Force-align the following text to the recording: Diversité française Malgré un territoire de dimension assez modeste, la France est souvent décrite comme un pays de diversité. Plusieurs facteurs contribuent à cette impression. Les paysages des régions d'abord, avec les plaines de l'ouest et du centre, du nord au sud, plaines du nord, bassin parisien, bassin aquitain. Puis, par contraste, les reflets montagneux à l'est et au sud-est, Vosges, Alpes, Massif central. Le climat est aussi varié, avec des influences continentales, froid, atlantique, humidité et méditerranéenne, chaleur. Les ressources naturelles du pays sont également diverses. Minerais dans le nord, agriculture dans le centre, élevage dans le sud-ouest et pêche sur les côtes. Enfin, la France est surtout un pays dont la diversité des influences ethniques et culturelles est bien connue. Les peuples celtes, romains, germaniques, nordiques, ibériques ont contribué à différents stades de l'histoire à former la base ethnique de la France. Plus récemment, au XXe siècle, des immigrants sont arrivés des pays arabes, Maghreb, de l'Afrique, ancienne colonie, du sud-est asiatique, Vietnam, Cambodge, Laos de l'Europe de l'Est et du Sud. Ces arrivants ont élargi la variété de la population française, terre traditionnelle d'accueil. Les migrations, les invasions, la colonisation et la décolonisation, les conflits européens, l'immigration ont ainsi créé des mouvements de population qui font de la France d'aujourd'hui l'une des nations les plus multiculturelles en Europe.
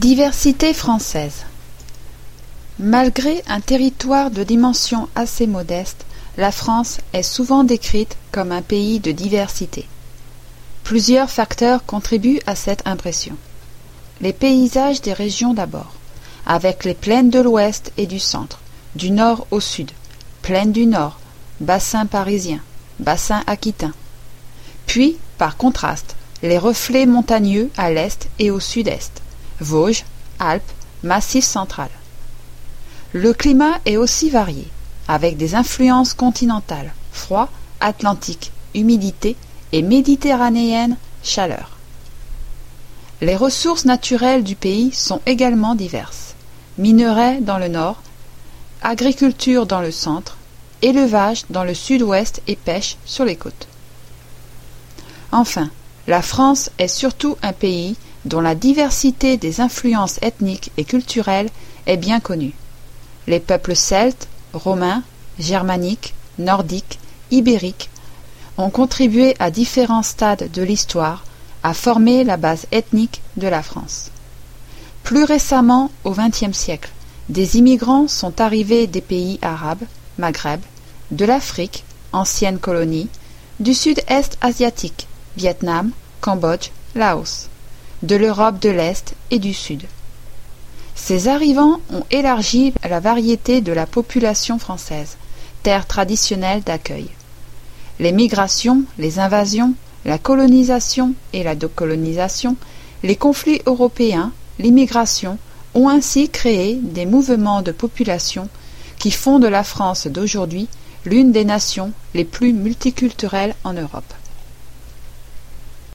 Diversité 0.00 0.72
française 0.72 1.44
Malgré 2.78 3.42
un 3.46 3.60
territoire 3.60 4.30
de 4.30 4.42
dimension 4.44 5.10
assez 5.14 5.46
modeste, 5.46 6.06
la 6.38 6.52
France 6.52 7.00
est 7.12 7.22
souvent 7.22 7.64
décrite 7.64 8.16
comme 8.32 8.50
un 8.50 8.62
pays 8.62 8.98
de 8.98 9.12
diversité. 9.12 9.86
Plusieurs 10.84 11.28
facteurs 11.28 11.84
contribuent 11.84 12.40
à 12.46 12.54
cette 12.54 12.80
impression. 12.86 13.36
Les 14.22 14.32
paysages 14.32 15.02
des 15.02 15.12
régions 15.12 15.52
d'abord, 15.52 15.92
avec 16.46 16.84
les 16.86 16.94
plaines 16.94 17.28
de 17.28 17.40
l'ouest 17.40 17.92
et 17.98 18.06
du 18.06 18.20
centre, 18.20 18.60
du 18.94 19.10
nord 19.10 19.46
au 19.50 19.60
sud, 19.60 19.90
plaines 20.40 20.72
du 20.72 20.86
nord, 20.86 21.20
bassin 21.60 22.06
parisien, 22.06 22.60
bassin 23.00 23.42
aquitain. 23.46 23.92
Puis, 24.86 25.18
par 25.36 25.58
contraste, 25.58 26.16
les 26.42 26.56
reflets 26.56 27.04
montagneux 27.04 27.68
à 27.76 27.90
l'est 27.90 28.30
et 28.38 28.50
au 28.50 28.60
sud-est, 28.60 29.20
Vosges, 29.60 30.04
Alpes, 30.38 30.72
Massif 31.02 31.44
central. 31.44 31.88
Le 33.12 33.32
climat 33.32 33.78
est 33.86 33.96
aussi 33.96 34.30
varié, 34.30 34.66
avec 35.08 35.36
des 35.36 35.54
influences 35.54 36.14
continentales, 36.14 36.92
froid, 37.12 37.48
atlantique, 37.80 38.52
humidité 38.74 39.36
et 39.72 39.82
méditerranéenne, 39.82 40.96
chaleur. 41.22 41.76
Les 43.20 43.36
ressources 43.36 43.84
naturelles 43.84 44.44
du 44.44 44.56
pays 44.56 44.92
sont 44.92 45.20
également 45.26 45.74
diverses. 45.74 46.34
Minerais 46.78 47.40
dans 47.40 47.58
le 47.58 47.68
nord, 47.68 48.02
agriculture 48.82 49.66
dans 49.66 49.80
le 49.80 49.90
centre, 49.90 50.36
élevage 50.82 51.44
dans 51.50 51.64
le 51.64 51.74
sud-ouest 51.74 52.40
et 52.46 52.56
pêche 52.56 52.96
sur 53.04 53.24
les 53.24 53.36
côtes. 53.36 53.68
Enfin, 55.32 55.70
la 56.06 56.22
France 56.22 56.70
est 56.78 56.88
surtout 56.88 57.36
un 57.42 57.52
pays 57.52 57.96
dont 58.24 58.40
la 58.40 58.54
diversité 58.54 59.36
des 59.36 59.60
influences 59.60 60.18
ethniques 60.22 60.70
et 60.76 60.84
culturelles 60.84 61.50
est 61.86 61.96
bien 61.96 62.20
connue. 62.20 62.54
Les 63.26 63.40
peuples 63.40 63.76
celtes, 63.76 64.28
romains, 64.52 65.02
germaniques, 65.38 66.14
nordiques, 66.38 66.98
ibériques 67.30 67.90
ont 68.58 68.70
contribué 68.70 69.36
à 69.38 69.50
différents 69.50 70.02
stades 70.02 70.50
de 70.52 70.62
l'histoire 70.62 71.24
à 71.62 71.74
former 71.74 72.24
la 72.24 72.36
base 72.36 72.66
ethnique 72.72 73.22
de 73.36 73.48
la 73.48 73.62
France. 73.62 74.10
Plus 75.02 75.24
récemment, 75.24 75.90
au 76.04 76.12
XXe 76.12 76.56
siècle, 76.56 76.90
des 77.28 77.56
immigrants 77.56 78.08
sont 78.08 78.40
arrivés 78.40 78.86
des 78.86 79.00
pays 79.00 79.38
arabes, 79.42 79.84
Maghreb, 80.18 80.60
de 81.10 81.24
l'Afrique, 81.24 81.84
ancienne 82.12 82.58
colonie, 82.58 83.08
du 83.60 83.74
sud-est 83.74 84.36
asiatique, 84.40 85.06
Vietnam, 85.36 85.90
Cambodge, 86.20 86.70
Laos 86.94 87.48
de 88.02 88.16
l'Europe 88.16 88.60
de 88.60 88.70
l'Est 88.70 89.14
et 89.30 89.38
du 89.38 89.52
Sud. 89.52 89.82
Ces 90.94 91.28
arrivants 91.28 91.80
ont 91.92 92.04
élargi 92.10 92.72
la 92.88 93.00
variété 93.00 93.60
de 93.60 93.72
la 93.72 93.86
population 93.86 94.58
française, 94.58 95.16
terre 95.62 95.86
traditionnelle 95.86 96.62
d'accueil. 96.62 97.08
Les 97.98 98.12
migrations, 98.12 98.84
les 98.98 99.18
invasions, 99.18 99.74
la 100.04 100.18
colonisation 100.18 101.12
et 101.32 101.42
la 101.42 101.54
décolonisation, 101.54 102.56
les 103.02 103.16
conflits 103.16 103.60
européens, 103.66 104.32
l'immigration 104.58 105.38
ont 105.74 105.88
ainsi 105.88 106.28
créé 106.30 106.74
des 106.76 107.06
mouvements 107.06 107.62
de 107.62 107.72
population 107.72 108.48
qui 108.98 109.10
font 109.10 109.38
de 109.38 109.48
la 109.48 109.64
France 109.64 110.06
d'aujourd'hui 110.06 110.68
l'une 111.04 111.32
des 111.32 111.44
nations 111.44 111.92
les 112.14 112.24
plus 112.24 112.52
multiculturelles 112.52 113.54
en 113.64 113.72
Europe. 113.74 114.12